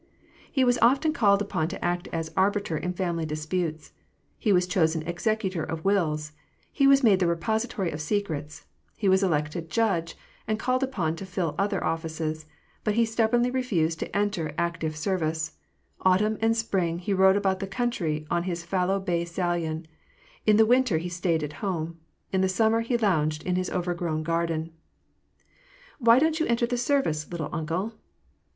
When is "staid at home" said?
21.09-21.99